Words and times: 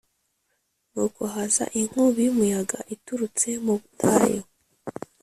nuko 0.91 1.21
haza 1.33 1.65
inkubi 1.79 2.19
y’umuyaga 2.25 2.77
iturutse 2.93 3.47
mu 3.63 3.73
butayu, 3.79 4.41